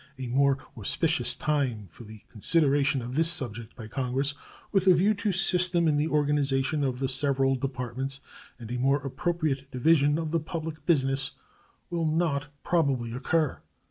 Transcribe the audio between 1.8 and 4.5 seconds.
for the consideration of this subject by Congress,